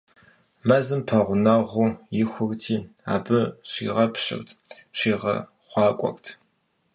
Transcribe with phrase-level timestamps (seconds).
[0.67, 1.89] Мэзым пэгъунэгъуу
[2.21, 2.75] ихурти,
[3.13, 4.49] абы щыхигъэпщырт,
[4.97, 6.25] щигъэхъуакӏуэрт.